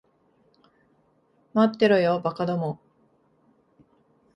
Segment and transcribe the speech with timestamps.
[1.53, 2.79] 待ってろよ、馬鹿ども。